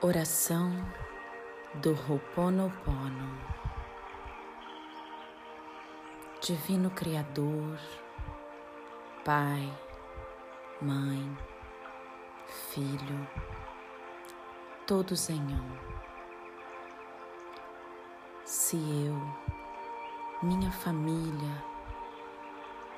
Oração 0.00 0.70
do 1.82 1.90
Ho'oponopono 1.90 3.36
Divino 6.40 6.88
Criador, 6.90 7.76
Pai, 9.24 9.76
Mãe, 10.80 11.36
Filho, 12.46 13.28
todos 14.86 15.28
em 15.30 15.40
um. 15.40 15.76
Se 18.44 18.76
eu, 18.76 19.20
minha 20.40 20.70
família, 20.70 21.64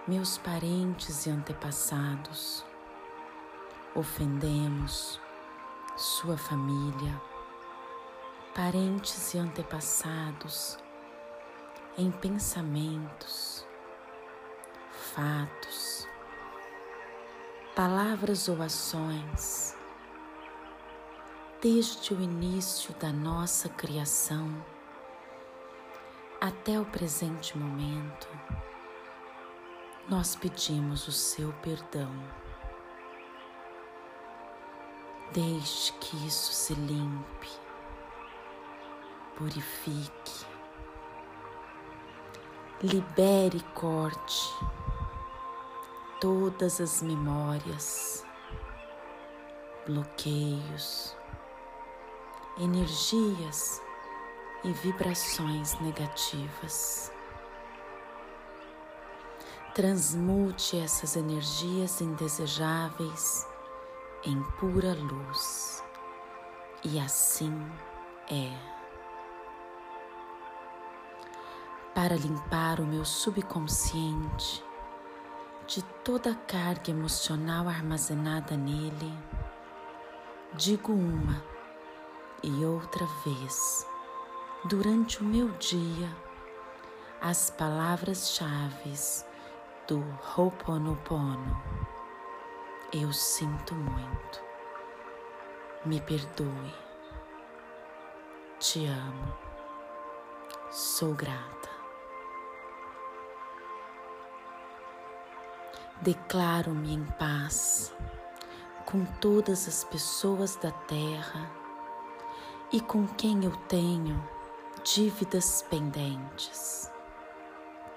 meus 0.06 0.36
parentes 0.36 1.24
e 1.24 1.30
antepassados 1.30 2.62
ofendemos 3.94 5.18
sua 6.00 6.38
família, 6.38 7.20
parentes 8.54 9.34
e 9.34 9.38
antepassados 9.38 10.78
em 11.98 12.10
pensamentos, 12.10 13.66
fatos, 15.14 16.08
palavras 17.76 18.48
ou 18.48 18.62
ações, 18.62 19.76
desde 21.60 22.14
o 22.14 22.20
início 22.22 22.94
da 22.94 23.12
nossa 23.12 23.68
criação 23.68 24.48
até 26.40 26.80
o 26.80 26.86
presente 26.86 27.58
momento, 27.58 28.26
nós 30.08 30.34
pedimos 30.34 31.06
o 31.06 31.12
seu 31.12 31.52
perdão. 31.60 32.10
Deixe 35.32 35.92
que 36.00 36.26
isso 36.26 36.52
se 36.52 36.74
limpe, 36.74 37.48
purifique, 39.36 40.44
libere 42.82 43.58
e 43.58 43.62
corte 43.72 44.52
todas 46.20 46.80
as 46.80 47.00
memórias, 47.00 48.26
bloqueios, 49.86 51.16
energias 52.58 53.80
e 54.64 54.72
vibrações 54.72 55.78
negativas. 55.78 57.12
Transmute 59.76 60.76
essas 60.76 61.14
energias 61.14 62.00
indesejáveis 62.00 63.48
em 64.24 64.42
pura 64.58 64.94
luz. 64.94 65.82
E 66.84 66.98
assim 66.98 67.52
é. 68.30 68.52
Para 71.94 72.16
limpar 72.16 72.80
o 72.80 72.86
meu 72.86 73.04
subconsciente 73.04 74.64
de 75.66 75.82
toda 76.04 76.32
a 76.32 76.34
carga 76.34 76.90
emocional 76.90 77.68
armazenada 77.68 78.56
nele, 78.56 79.12
digo 80.54 80.92
uma 80.92 81.42
e 82.42 82.64
outra 82.64 83.06
vez 83.24 83.86
durante 84.64 85.20
o 85.20 85.24
meu 85.24 85.48
dia 85.58 86.08
as 87.20 87.50
palavras-chave 87.50 88.94
do 89.86 90.02
Ho'oponopono 90.36 91.60
eu 92.92 93.12
sinto 93.12 93.74
muito. 93.74 94.42
Me 95.84 96.00
perdoe. 96.00 96.74
Te 98.58 98.86
amo. 98.86 99.34
Sou 100.70 101.14
grata. 101.14 101.68
Declaro-me 106.02 106.94
em 106.94 107.04
paz 107.18 107.94
com 108.86 109.04
todas 109.20 109.68
as 109.68 109.84
pessoas 109.84 110.56
da 110.56 110.72
terra 110.72 111.50
e 112.72 112.80
com 112.80 113.06
quem 113.06 113.44
eu 113.44 113.54
tenho 113.68 114.22
dívidas 114.82 115.62
pendentes. 115.70 116.90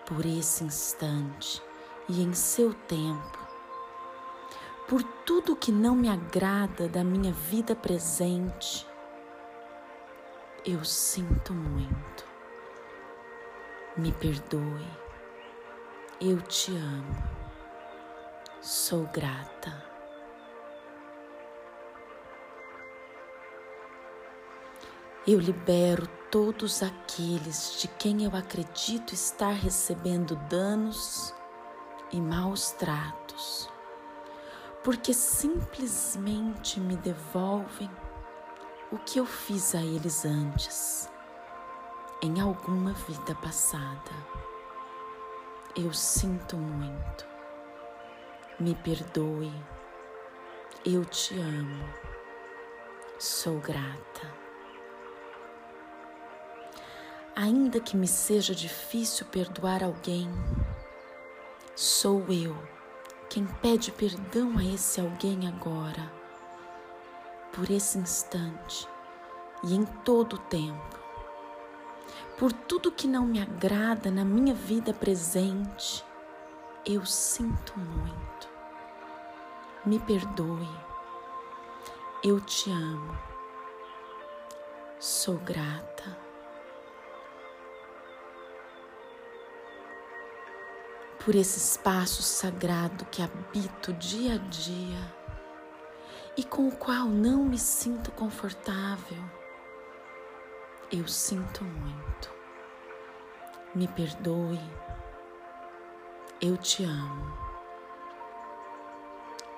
Por 0.06 0.26
esse 0.26 0.64
instante 0.64 1.64
e 2.08 2.22
em 2.22 2.34
seu 2.34 2.74
tempo, 2.74 3.43
por 4.94 5.02
tudo 5.26 5.56
que 5.56 5.72
não 5.72 5.96
me 5.96 6.08
agrada 6.08 6.88
da 6.88 7.04
minha 7.04 7.32
vida 7.32 7.76
presente, 7.76 8.86
eu 10.64 10.86
sinto 10.86 11.52
muito. 11.52 12.28
Me 13.98 14.12
perdoe, 14.12 14.86
eu 16.22 16.40
te 16.44 16.78
amo, 16.78 17.24
sou 18.62 19.08
grata. 19.08 19.84
Eu 25.26 25.40
libero 25.40 26.08
todos 26.30 26.84
aqueles 26.84 27.82
de 27.82 27.88
quem 27.88 28.26
eu 28.26 28.36
acredito 28.36 29.16
estar 29.16 29.54
recebendo 29.54 30.36
danos 30.52 31.34
e 32.12 32.22
maus 32.22 32.70
tratos 32.74 33.73
porque 34.84 35.14
simplesmente 35.14 36.80
me 36.80 36.98
devolvem 36.98 37.90
o 38.92 38.98
que 38.98 39.18
eu 39.18 39.26
fiz 39.26 39.74
a 39.74 39.82
eles 39.82 40.26
antes, 40.26 41.10
em 42.22 42.42
alguma 42.42 42.92
vida 42.92 43.34
passada. 43.36 44.12
Eu 45.76 45.94
sinto 45.94 46.58
muito, 46.58 47.26
me 48.60 48.76
perdoe, 48.76 49.52
eu 50.86 51.06
te 51.06 51.40
amo, 51.40 51.84
sou 53.18 53.60
grata. 53.60 54.44
Ainda 57.36 57.80
que 57.80 57.96
me 57.96 58.08
seja 58.08 58.54
difícil 58.54 59.26
perdoar 59.28 59.82
alguém, 59.82 60.30
sou 61.74 62.26
eu 62.30 62.83
quem 63.34 63.48
pede 63.64 63.92
perdão 63.92 64.60
a 64.60 64.64
esse 64.64 65.02
alguém 65.02 65.48
agora, 65.48 66.08
por 67.52 67.72
esse 67.72 67.98
instante 67.98 68.88
e 69.64 69.74
em 69.74 69.84
todo 70.06 70.34
o 70.34 70.38
tempo, 70.38 71.00
por 72.38 72.54
tudo 72.54 72.92
que 72.92 73.08
não 73.08 73.26
me 73.26 73.42
agrada 73.42 74.12
na 74.12 74.24
minha 74.24 74.54
vida 74.54 74.94
presente, 74.94 76.06
eu 76.86 77.04
sinto 77.08 77.74
muito. 77.80 78.48
Me 79.84 79.98
perdoe, 79.98 80.70
eu 82.24 82.40
te 82.40 82.70
amo, 82.70 83.18
sou 85.00 85.40
grata. 85.40 86.23
Por 91.24 91.36
esse 91.36 91.58
espaço 91.58 92.22
sagrado 92.22 93.06
que 93.06 93.22
habito 93.22 93.94
dia 93.94 94.36
a 94.36 94.38
dia 94.38 95.14
e 96.36 96.44
com 96.44 96.68
o 96.68 96.76
qual 96.76 97.06
não 97.06 97.46
me 97.46 97.58
sinto 97.58 98.12
confortável. 98.12 99.24
Eu 100.92 101.08
sinto 101.08 101.64
muito. 101.64 102.30
Me 103.74 103.88
perdoe. 103.88 104.60
Eu 106.42 106.58
te 106.58 106.84
amo. 106.84 107.38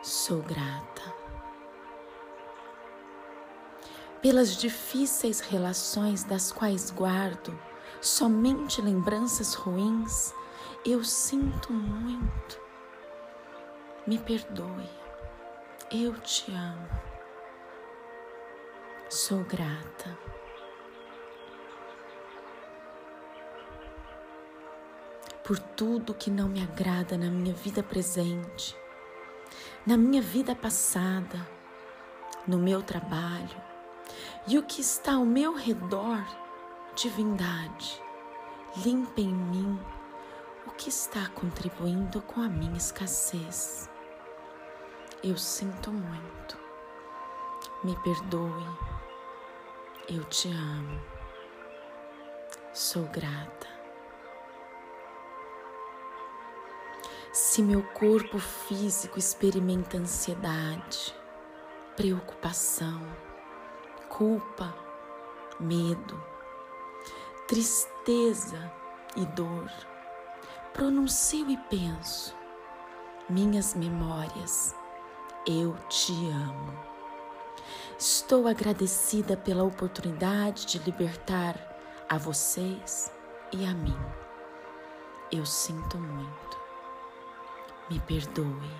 Sou 0.03 0.43
grata. 0.43 1.13
Pelas 4.21 4.55
difíceis 4.55 5.39
relações 5.39 6.23
das 6.23 6.51
quais 6.51 6.91
guardo 6.91 7.57
somente 8.01 8.81
lembranças 8.81 9.55
ruins 9.55 10.31
eu 10.85 11.03
sinto 11.03 11.73
muito. 11.73 12.61
Me 14.05 14.19
perdoe. 14.19 14.87
Eu 15.91 16.13
te 16.19 16.51
amo. 16.51 16.87
Sou 19.09 19.43
grata. 19.43 20.15
Por 25.43 25.57
tudo 25.57 26.13
que 26.13 26.29
não 26.29 26.47
me 26.47 26.61
agrada 26.61 27.17
na 27.17 27.29
minha 27.29 27.53
vida 27.53 27.81
presente, 27.81 28.75
na 29.85 29.97
minha 29.97 30.21
vida 30.21 30.55
passada, 30.55 31.47
no 32.47 32.57
meu 32.57 32.81
trabalho 32.81 33.63
e 34.47 34.57
o 34.57 34.63
que 34.63 34.81
está 34.81 35.15
ao 35.15 35.25
meu 35.25 35.55
redor, 35.55 36.23
divindade, 36.95 38.01
limpa 38.83 39.21
em 39.21 39.33
mim 39.33 39.79
o 40.67 40.71
que 40.71 40.89
está 40.89 41.27
contribuindo 41.29 42.21
com 42.21 42.41
a 42.41 42.49
minha 42.49 42.77
escassez. 42.77 43.89
Eu 45.23 45.37
sinto 45.37 45.91
muito. 45.91 46.57
Me 47.83 47.95
perdoe. 48.01 48.65
Eu 50.09 50.23
te 50.25 50.49
amo. 50.49 51.01
Sou 52.73 53.03
grata. 53.05 53.67
Se 57.31 57.61
meu 57.61 57.83
corpo 57.83 58.39
físico 58.39 59.19
experimenta 59.19 59.97
ansiedade, 59.97 61.13
preocupação, 61.95 63.01
culpa, 64.07 64.73
medo, 65.59 66.21
tristeza 67.47 68.71
e 69.15 69.25
dor, 69.25 69.69
pronuncio 70.75 71.49
e 71.49 71.55
penso, 71.55 72.35
minhas 73.29 73.73
memórias, 73.73 74.75
eu 75.47 75.73
te 75.87 76.11
amo. 76.27 76.77
Estou 77.97 78.45
agradecida 78.45 79.37
pela 79.37 79.63
oportunidade 79.63 80.65
de 80.65 80.79
libertar 80.79 81.55
a 82.09 82.17
vocês 82.17 83.09
e 83.53 83.63
a 83.63 83.73
mim. 83.73 83.97
Eu 85.31 85.45
sinto 85.45 85.97
muito. 85.97 86.59
Me 87.89 87.97
perdoe. 88.01 88.71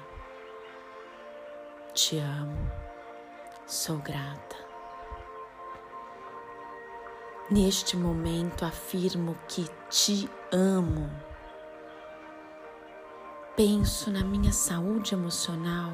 Te 1.94 2.18
amo. 2.18 2.72
Sou 3.66 4.00
grata. 4.00 4.58
Neste 7.50 7.96
momento 7.96 8.66
afirmo 8.66 9.38
que 9.48 9.66
te 9.90 10.30
amo. 10.52 11.10
Penso 13.56 14.12
na 14.12 14.22
minha 14.22 14.52
saúde 14.52 15.14
emocional 15.14 15.94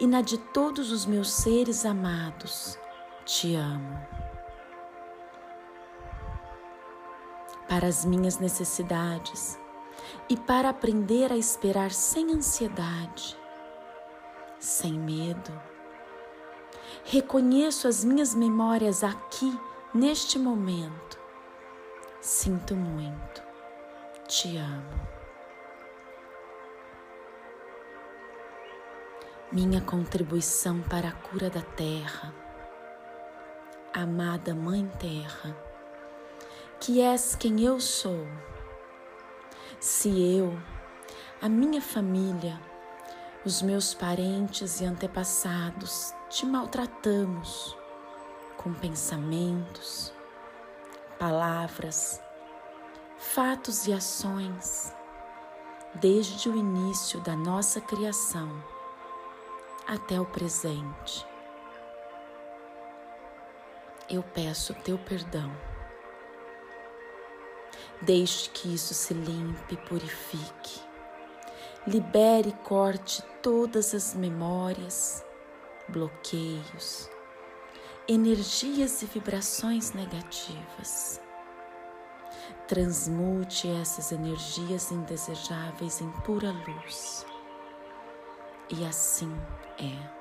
e 0.00 0.06
na 0.06 0.20
de 0.20 0.36
todos 0.36 0.90
os 0.90 1.06
meus 1.06 1.30
seres 1.30 1.86
amados. 1.86 2.76
Te 3.24 3.54
amo. 3.54 4.04
Para 7.68 7.86
as 7.86 8.04
minhas 8.04 8.38
necessidades 8.38 9.56
e 10.28 10.36
para 10.36 10.70
aprender 10.70 11.30
a 11.32 11.36
esperar 11.36 11.92
sem 11.92 12.32
ansiedade, 12.32 13.38
sem 14.58 14.94
medo. 14.94 15.52
Reconheço 17.04 17.86
as 17.86 18.04
minhas 18.04 18.34
memórias 18.34 19.04
aqui, 19.04 19.56
neste 19.94 20.36
momento. 20.36 21.16
Sinto 22.20 22.74
muito. 22.74 23.40
Te 24.26 24.56
amo. 24.56 25.19
Minha 29.52 29.80
contribuição 29.80 30.80
para 30.82 31.08
a 31.08 31.12
cura 31.12 31.50
da 31.50 31.60
terra. 31.60 32.32
Amada 33.92 34.54
Mãe 34.54 34.86
Terra, 35.00 35.56
que 36.78 37.00
és 37.00 37.34
quem 37.34 37.60
eu 37.64 37.80
sou. 37.80 38.28
Se 39.80 40.08
eu, 40.36 40.56
a 41.42 41.48
minha 41.48 41.82
família, 41.82 42.60
os 43.44 43.60
meus 43.60 43.92
parentes 43.92 44.80
e 44.80 44.84
antepassados 44.84 46.14
te 46.28 46.46
maltratamos 46.46 47.76
com 48.56 48.72
pensamentos, 48.72 50.12
palavras, 51.18 52.22
fatos 53.18 53.88
e 53.88 53.92
ações, 53.92 54.94
desde 55.96 56.48
o 56.48 56.56
início 56.56 57.20
da 57.22 57.34
nossa 57.34 57.80
criação 57.80 58.79
até 59.90 60.20
o 60.20 60.24
presente. 60.24 61.26
Eu 64.08 64.22
peço 64.22 64.72
teu 64.72 64.96
perdão. 64.96 65.50
Deixe 68.00 68.50
que 68.50 68.72
isso 68.72 68.94
se 68.94 69.12
limpe 69.12 69.74
e 69.74 69.76
purifique. 69.76 70.80
Libere 71.88 72.50
e 72.50 72.64
corte 72.64 73.20
todas 73.42 73.92
as 73.92 74.14
memórias, 74.14 75.24
bloqueios, 75.88 77.10
energias 78.06 79.02
e 79.02 79.06
vibrações 79.06 79.92
negativas. 79.92 81.20
Transmute 82.68 83.68
essas 83.68 84.12
energias 84.12 84.92
indesejáveis 84.92 86.00
em 86.00 86.12
pura 86.22 86.52
luz. 86.52 87.26
E 88.70 88.84
assim 88.86 89.34
é. 89.78 90.20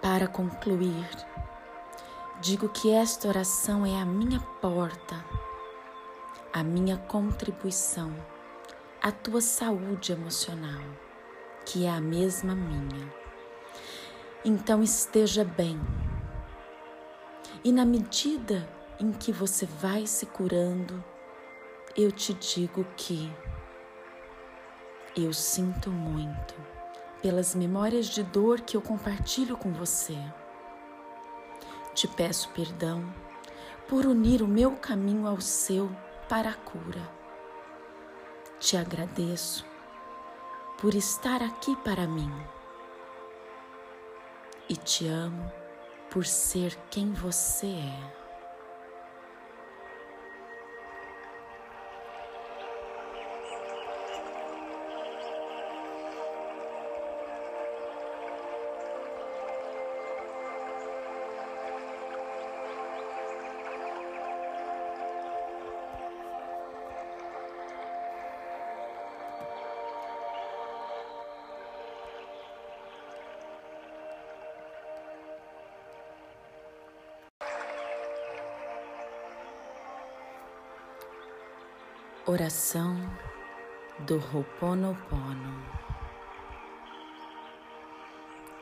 Para 0.00 0.28
concluir, 0.28 1.08
digo 2.40 2.68
que 2.68 2.92
esta 2.92 3.26
oração 3.26 3.84
é 3.84 4.00
a 4.00 4.04
minha 4.04 4.38
porta, 4.60 5.24
a 6.52 6.62
minha 6.62 6.96
contribuição 6.96 8.14
à 9.02 9.10
tua 9.10 9.40
saúde 9.40 10.12
emocional, 10.12 10.82
que 11.64 11.84
é 11.84 11.90
a 11.90 12.00
mesma 12.00 12.54
minha. 12.54 13.12
Então 14.44 14.84
esteja 14.84 15.44
bem. 15.44 15.80
E 17.64 17.72
na 17.72 17.84
medida 17.84 18.68
em 19.00 19.10
que 19.10 19.32
você 19.32 19.66
vai 19.66 20.06
se 20.06 20.26
curando, 20.26 21.02
eu 21.96 22.12
te 22.12 22.32
digo 22.34 22.86
que 22.96 23.32
eu 25.24 25.32
sinto 25.32 25.90
muito 25.90 26.54
pelas 27.22 27.54
memórias 27.54 28.06
de 28.06 28.22
dor 28.22 28.60
que 28.60 28.76
eu 28.76 28.82
compartilho 28.82 29.56
com 29.56 29.72
você. 29.72 30.16
Te 31.94 32.06
peço 32.06 32.50
perdão 32.50 33.10
por 33.88 34.04
unir 34.04 34.42
o 34.42 34.48
meu 34.48 34.72
caminho 34.72 35.26
ao 35.26 35.40
seu 35.40 35.90
para 36.28 36.50
a 36.50 36.54
cura. 36.54 37.00
Te 38.60 38.76
agradeço 38.76 39.64
por 40.78 40.94
estar 40.94 41.42
aqui 41.42 41.74
para 41.76 42.06
mim. 42.06 42.30
E 44.68 44.76
te 44.76 45.06
amo 45.08 45.50
por 46.10 46.26
ser 46.26 46.76
quem 46.90 47.12
você 47.12 47.66
é. 47.66 48.25
Oração 82.28 82.96
do 84.00 84.16
Ho'oponopono. 84.16 85.62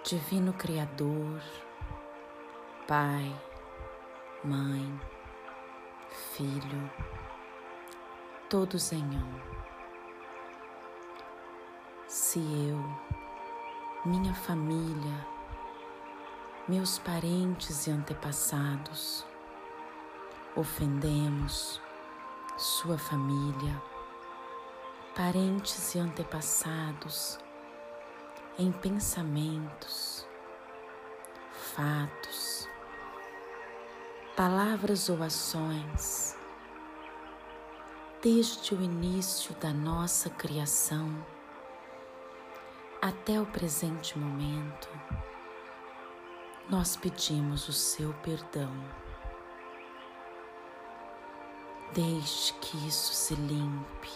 Divino 0.04 0.52
Criador, 0.52 1.40
Pai, 2.86 3.34
Mãe, 4.44 5.00
Filho, 6.10 6.90
todos 8.50 8.92
em 8.92 9.02
um. 9.02 9.40
Se 12.06 12.40
eu, 12.68 12.84
minha 14.04 14.34
família, 14.34 15.26
meus 16.68 16.98
parentes 16.98 17.86
e 17.86 17.90
antepassados 17.90 19.24
ofendemos, 20.54 21.80
sua 22.64 22.96
família, 22.96 23.82
parentes 25.14 25.94
e 25.94 25.98
antepassados, 25.98 27.38
em 28.58 28.72
pensamentos, 28.72 30.26
fatos, 31.52 32.66
palavras 34.34 35.10
ou 35.10 35.22
ações, 35.22 36.38
desde 38.22 38.74
o 38.74 38.80
início 38.80 39.54
da 39.56 39.70
nossa 39.70 40.30
criação 40.30 41.22
até 43.02 43.38
o 43.38 43.44
presente 43.44 44.18
momento, 44.18 44.88
nós 46.70 46.96
pedimos 46.96 47.68
o 47.68 47.74
seu 47.74 48.14
perdão. 48.22 49.03
Deixe 51.94 52.52
que 52.54 52.76
isso 52.88 53.14
se 53.14 53.36
limpe, 53.36 54.10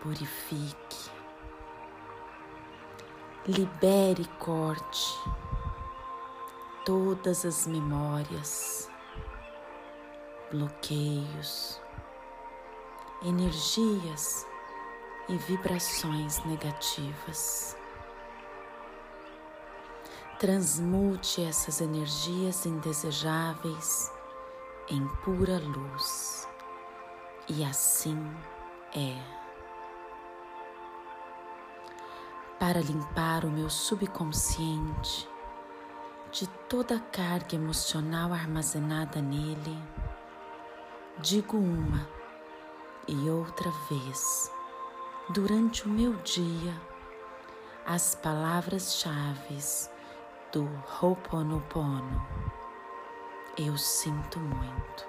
purifique, 0.00 1.10
libere 3.44 4.22
e 4.22 4.28
corte 4.38 5.18
todas 6.84 7.44
as 7.44 7.66
memórias, 7.66 8.88
bloqueios, 10.52 11.80
energias 13.24 14.46
e 15.28 15.36
vibrações 15.36 16.38
negativas. 16.44 17.76
Transmute 20.38 21.42
essas 21.42 21.80
energias 21.80 22.66
indesejáveis 22.66 24.16
em 24.90 25.06
pura 25.22 25.58
luz, 25.58 26.48
e 27.48 27.64
assim 27.64 28.18
é. 28.94 29.18
Para 32.58 32.80
limpar 32.80 33.44
o 33.44 33.50
meu 33.50 33.70
subconsciente 33.70 35.28
de 36.32 36.46
toda 36.68 36.96
a 36.96 37.00
carga 37.00 37.54
emocional 37.54 38.32
armazenada 38.32 39.20
nele, 39.20 39.78
digo 41.18 41.56
uma 41.56 42.08
e 43.06 43.30
outra 43.30 43.70
vez 43.88 44.52
durante 45.30 45.84
o 45.84 45.88
meu 45.88 46.14
dia 46.22 46.74
as 47.86 48.14
palavras-chave 48.14 49.58
do 50.52 50.68
Ho'oponopono. 51.00 52.57
Eu 53.60 53.76
sinto 53.76 54.38
muito. 54.38 55.04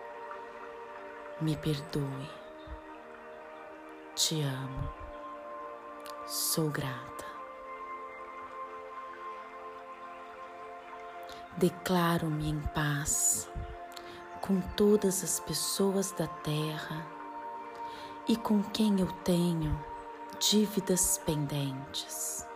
Me 1.39 1.55
perdoe. 1.55 2.29
Te 4.15 4.41
amo. 4.41 4.89
Sou 6.25 6.67
grata. 6.71 7.25
Declaro-me 11.57 12.49
em 12.49 12.59
paz 12.73 13.47
com 14.41 14.59
todas 14.75 15.23
as 15.23 15.39
pessoas 15.39 16.11
da 16.13 16.25
terra 16.25 17.05
e 18.27 18.35
com 18.35 18.63
quem 18.63 18.99
eu 18.99 19.11
tenho 19.23 19.79
dívidas 20.39 21.19
pendentes. 21.23 22.47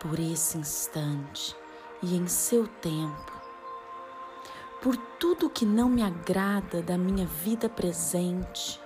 Por 0.00 0.18
esse 0.18 0.58
instante 0.58 1.56
e 2.02 2.16
em 2.16 2.26
seu 2.26 2.66
tempo, 2.66 3.39
por 4.80 4.96
tudo 4.96 5.50
que 5.50 5.66
não 5.66 5.88
me 5.88 6.02
agrada 6.02 6.82
da 6.82 6.96
minha 6.96 7.26
vida 7.26 7.68
presente, 7.68 8.80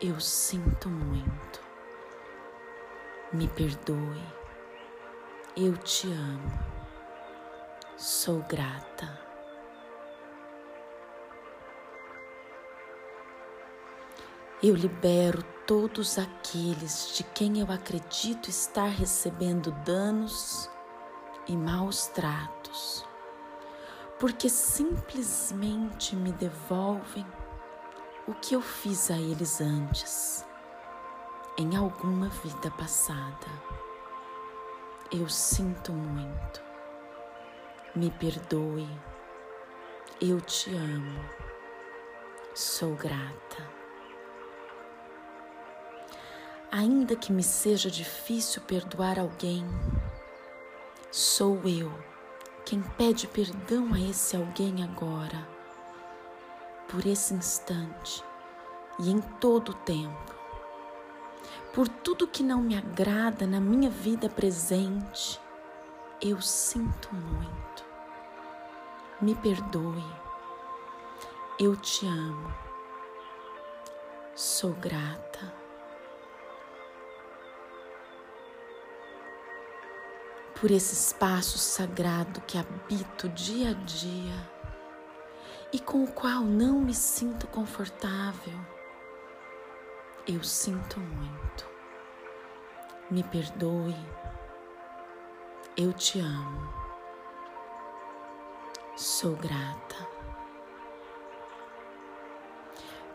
eu 0.00 0.20
sinto 0.20 0.88
muito. 0.88 1.60
Me 3.32 3.48
perdoe, 3.48 4.22
eu 5.56 5.76
te 5.76 6.06
amo, 6.12 6.52
sou 7.96 8.40
grata. 8.42 9.20
Eu 14.62 14.76
libero 14.76 15.42
todos 15.66 16.18
aqueles 16.18 17.16
de 17.16 17.24
quem 17.24 17.58
eu 17.58 17.72
acredito 17.72 18.48
estar 18.48 18.86
recebendo 18.86 19.72
danos 19.84 20.70
e 21.48 21.56
maus 21.56 22.06
tratos, 22.06 23.04
porque 24.22 24.48
simplesmente 24.48 26.14
me 26.14 26.30
devolvem 26.30 27.26
o 28.28 28.32
que 28.32 28.54
eu 28.54 28.62
fiz 28.62 29.10
a 29.10 29.16
eles 29.18 29.60
antes, 29.60 30.46
em 31.58 31.74
alguma 31.74 32.28
vida 32.28 32.70
passada. 32.70 33.48
Eu 35.10 35.28
sinto 35.28 35.92
muito, 35.92 36.62
me 37.96 38.12
perdoe, 38.12 38.88
eu 40.20 40.40
te 40.40 40.72
amo, 40.72 41.20
sou 42.54 42.94
grata. 42.94 43.68
Ainda 46.70 47.16
que 47.16 47.32
me 47.32 47.42
seja 47.42 47.90
difícil 47.90 48.62
perdoar 48.62 49.18
alguém, 49.18 49.66
sou 51.10 51.60
eu 51.64 52.11
quem 52.64 52.80
pede 52.96 53.26
perdão 53.26 53.92
a 53.92 54.00
esse 54.00 54.36
alguém 54.36 54.82
agora, 54.84 55.46
por 56.88 57.04
esse 57.06 57.34
instante 57.34 58.22
e 58.98 59.10
em 59.10 59.20
todo 59.20 59.70
o 59.70 59.74
tempo, 59.74 60.34
por 61.72 61.88
tudo 61.88 62.28
que 62.28 62.42
não 62.42 62.62
me 62.62 62.76
agrada 62.76 63.46
na 63.46 63.60
minha 63.60 63.90
vida 63.90 64.28
presente, 64.28 65.40
eu 66.20 66.40
sinto 66.40 67.12
muito. 67.14 67.84
Me 69.20 69.34
perdoe, 69.34 70.04
eu 71.58 71.74
te 71.76 72.06
amo, 72.06 72.52
sou 74.34 74.72
grata. 74.74 75.61
Por 80.62 80.70
esse 80.70 80.94
espaço 80.94 81.58
sagrado 81.58 82.40
que 82.42 82.56
habito 82.56 83.28
dia 83.30 83.70
a 83.70 83.72
dia 83.72 84.50
e 85.72 85.80
com 85.80 86.04
o 86.04 86.06
qual 86.06 86.42
não 86.44 86.80
me 86.80 86.94
sinto 86.94 87.48
confortável. 87.48 88.56
Eu 90.24 90.44
sinto 90.44 91.00
muito. 91.00 91.66
Me 93.10 93.24
perdoe. 93.24 93.96
Eu 95.76 95.92
te 95.92 96.20
amo. 96.20 96.72
Sou 98.96 99.34
grata. 99.34 100.06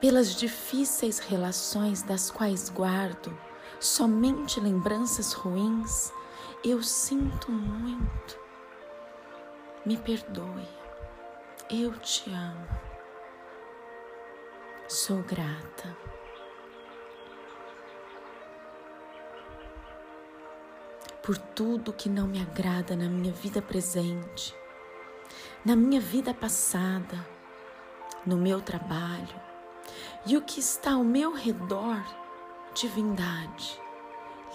Pelas 0.02 0.36
difíceis 0.36 1.20
relações 1.20 2.04
das 2.04 2.30
quais 2.30 2.70
guardo 2.70 3.34
somente 3.80 4.60
lembranças 4.60 5.32
ruins 5.32 6.12
eu 6.70 6.84
sinto 6.84 7.52
muito. 7.52 8.40
Me 9.86 9.96
perdoe. 9.96 10.68
Eu 11.70 11.98
te 12.00 12.30
amo. 12.30 12.68
Sou 14.88 15.22
grata. 15.24 15.96
Por 21.22 21.38
tudo 21.38 21.94
que 21.94 22.10
não 22.10 22.28
me 22.28 22.42
agrada 22.42 22.96
na 22.96 23.08
minha 23.10 23.34
vida 23.34 23.62
presente, 23.62 24.56
na 25.64 25.76
minha 25.76 26.00
vida 26.00 26.34
passada, 26.34 27.18
no 28.26 28.38
meu 28.38 28.62
trabalho 28.62 29.42
e 30.26 30.36
o 30.36 30.42
que 30.42 30.60
está 30.60 30.94
ao 30.94 31.04
meu 31.04 31.34
redor, 31.34 32.02
divindade, 32.74 33.80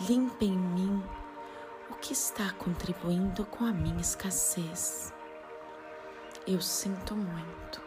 limpa 0.09 0.45
em 0.45 0.57
mim 0.57 1.03
o 1.93 1.95
que 1.97 2.15
está 2.15 2.51
contribuindo 2.53 3.45
com 3.45 3.67
a 3.67 3.73
minha 3.73 4.01
escassez. 4.01 5.13
Eu 6.47 6.61
sinto 6.61 7.15
muito. 7.15 7.83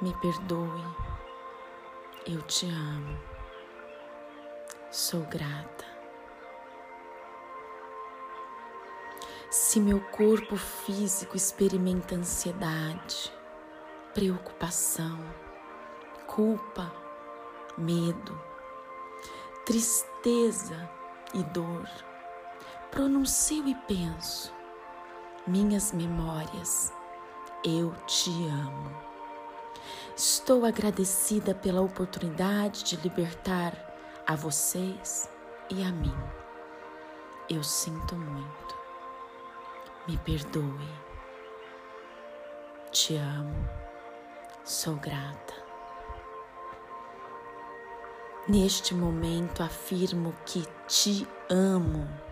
Me 0.00 0.14
perdoe. 0.20 0.84
Eu 2.24 2.40
te 2.42 2.66
amo. 2.66 3.18
Sou 4.90 5.22
grata. 5.22 5.84
Se 9.50 9.80
meu 9.80 10.00
corpo 10.10 10.56
físico 10.56 11.36
experimenta 11.36 12.14
ansiedade, 12.14 13.32
preocupação, 14.14 15.18
culpa, 16.26 16.92
medo, 17.76 18.40
tristeza 19.64 20.88
e 21.34 21.42
dor, 21.42 21.88
pronuncio 22.96 23.68
e 23.68 23.74
penso, 23.74 24.50
minhas 25.46 25.92
memórias, 25.92 26.90
eu 27.62 27.92
te 28.06 28.30
amo. 28.48 28.90
Estou 30.16 30.64
agradecida 30.64 31.54
pela 31.54 31.82
oportunidade 31.82 32.84
de 32.84 32.96
libertar 32.96 33.74
a 34.26 34.34
vocês 34.34 35.28
e 35.68 35.82
a 35.82 35.92
mim. 35.92 36.16
Eu 37.50 37.62
sinto 37.62 38.16
muito. 38.16 38.74
Me 40.08 40.16
perdoe. 40.16 40.88
Te 42.92 43.14
amo. 43.16 43.68
Sou 44.64 44.94
grata. 44.94 45.54
Neste 48.48 48.94
momento 48.94 49.62
afirmo 49.62 50.34
que 50.46 50.66
te 50.88 51.28
amo 51.50 52.25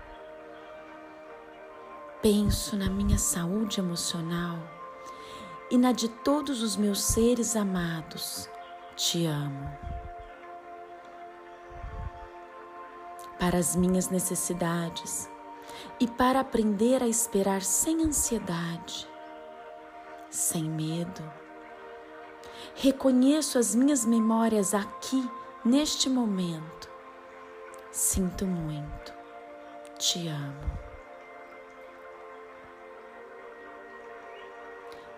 penso 2.25 2.75
na 2.75 2.88
minha 2.88 3.19
saúde 3.19 3.81
emocional 3.81 4.59
e 5.71 5.76
na 5.76 5.93
de 5.93 6.09
todos 6.09 6.62
os 6.62 6.75
meus 6.75 7.02
seres 7.02 7.54
amados, 7.54 8.49
te 8.97 9.26
amo. 9.26 9.71
Para 13.38 13.59
as 13.59 13.76
minhas 13.76 14.09
necessidades, 14.09 15.28
e 16.00 16.09
para 16.09 16.40
aprender 16.40 17.02
a 17.02 17.07
esperar 17.07 17.61
sem 17.61 18.02
ansiedade, 18.02 19.07
sem 20.31 20.64
medo. 20.64 21.23
Reconheço 22.75 23.59
as 23.59 23.75
minhas 23.75 24.07
memórias 24.07 24.73
aqui, 24.73 25.28
neste 25.62 26.09
momento. 26.09 26.88
Sinto 27.93 28.47
muito, 28.47 29.12
te 29.99 30.26
amo. 30.26 30.94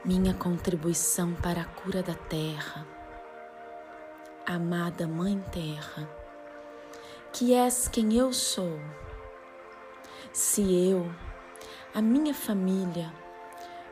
Minha 0.07 0.35
contribuição 0.35 1.35
para 1.35 1.63
a 1.63 1.65
cura 1.65 2.01
da 2.01 2.15
terra, 2.15 2.87
amada 4.47 5.05
Mãe 5.05 5.45
Terra, 5.51 6.09
que 7.33 7.53
és 7.53 7.89
quem 7.89 8.15
eu 8.15 8.33
sou. 8.33 8.79
Se 10.33 10.63
eu, 10.89 11.11
a 11.93 12.01
minha 12.01 12.33
família, 12.33 13.13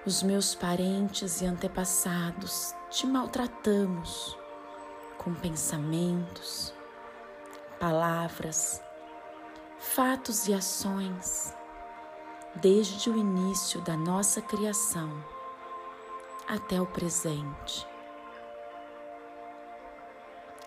os 0.06 0.22
meus 0.22 0.54
parentes 0.54 1.40
e 1.40 1.46
antepassados 1.46 2.72
te 2.90 3.08
maltratamos 3.08 4.38
com 5.18 5.34
pensamentos, 5.34 6.72
palavras, 7.80 8.80
fatos 9.80 10.46
e 10.46 10.54
ações, 10.54 11.52
desde 12.54 13.10
o 13.10 13.16
início 13.16 13.80
da 13.80 13.96
nossa 13.96 14.40
criação 14.40 15.33
até 16.48 16.80
o 16.80 16.86
presente. 16.86 17.86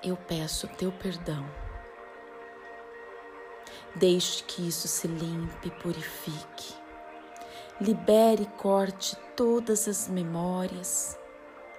Eu 0.04 0.16
peço 0.16 0.68
teu 0.68 0.92
perdão. 0.92 1.46
Deixe 3.96 4.44
que 4.44 4.68
isso 4.68 4.88
se 4.88 5.08
limpe 5.08 5.72
purifique 5.72 6.88
libere 7.80 8.44
e 8.44 8.58
corte 8.58 9.16
todas 9.36 9.88
as 9.88 10.08
memórias, 10.08 11.18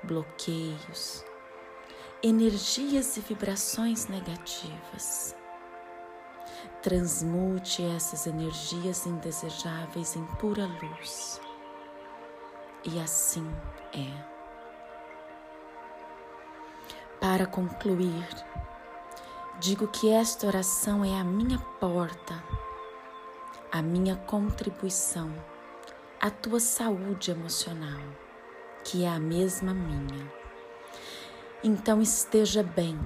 bloqueios, 0.02 1.24
energias 2.22 3.16
e 3.16 3.20
vibrações 3.20 4.06
negativas. 4.06 5.34
Transmute 6.82 7.82
essas 7.82 8.28
energias 8.28 9.06
indesejáveis 9.06 10.14
em 10.14 10.24
pura 10.36 10.66
luz. 10.66 11.40
E 12.84 13.00
assim 13.00 13.46
é. 13.92 14.38
Para 17.20 17.46
concluir, 17.46 18.28
digo 19.60 19.88
que 19.88 20.10
esta 20.10 20.46
oração 20.46 21.04
é 21.04 21.18
a 21.18 21.24
minha 21.24 21.58
porta, 21.80 22.42
a 23.72 23.82
minha 23.82 24.16
contribuição 24.16 25.32
a 26.20 26.30
tua 26.30 26.58
saúde 26.58 27.30
emocional, 27.30 28.00
que 28.82 29.04
é 29.04 29.08
a 29.08 29.20
mesma 29.20 29.72
minha. 29.72 30.32
Então 31.62 32.02
esteja 32.02 32.60
bem. 32.60 32.98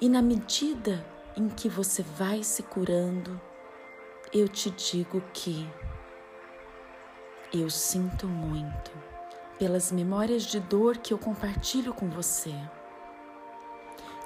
E 0.00 0.08
na 0.08 0.22
medida 0.22 1.04
em 1.36 1.48
que 1.50 1.68
você 1.68 2.02
vai 2.02 2.42
se 2.42 2.62
curando, 2.62 3.38
eu 4.32 4.48
te 4.48 4.70
digo 4.70 5.22
que 5.34 5.68
eu 7.52 7.70
sinto 7.70 8.26
muito 8.26 8.90
pelas 9.58 9.90
memórias 9.90 10.42
de 10.42 10.60
dor 10.60 10.98
que 10.98 11.12
eu 11.12 11.18
compartilho 11.18 11.94
com 11.94 12.08
você. 12.08 12.54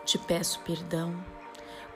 Te 0.05 0.19
peço 0.19 0.61
perdão 0.61 1.15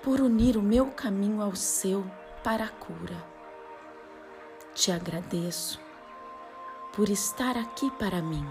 por 0.03 0.21
unir 0.21 0.57
o 0.57 0.63
meu 0.63 0.87
caminho 0.91 1.41
ao 1.41 1.55
seu 1.55 2.05
para 2.43 2.65
a 2.65 2.69
cura 2.69 3.35
te 4.75 4.91
agradeço 4.91 5.81
por 6.93 7.09
estar 7.09 7.57
aqui 7.57 7.91
para 7.93 8.21
mim 8.21 8.45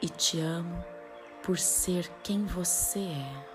e 0.00 0.08
te 0.08 0.40
amo 0.40 0.82
por 1.42 1.58
ser 1.58 2.10
quem 2.22 2.46
você 2.46 3.00
é. 3.00 3.51